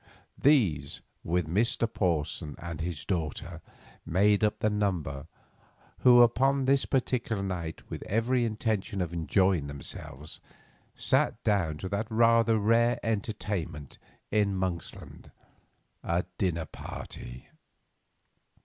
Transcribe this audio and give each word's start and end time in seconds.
These, 0.41 1.01
with 1.23 1.47
Mr. 1.47 1.85
Porson 1.87 2.55
and 2.57 2.81
his 2.81 3.05
daughter, 3.05 3.61
made 4.03 4.43
up 4.43 4.57
the 4.57 4.69
number 4.71 5.27
who 5.99 6.21
upon 6.23 6.65
this 6.65 6.87
particular 6.87 7.43
night 7.43 7.87
with 7.87 8.01
every 8.07 8.43
intention 8.43 8.99
of 8.99 9.13
enjoying 9.13 9.67
themselves, 9.67 10.39
sat 10.95 11.43
down 11.43 11.77
to 11.77 11.89
that 11.89 12.07
rather 12.09 12.57
rare 12.57 12.99
entertainment 13.03 13.99
in 14.31 14.55
Monksland, 14.55 15.29
a 16.03 16.25
dinner 16.39 16.65
party. 16.65 17.47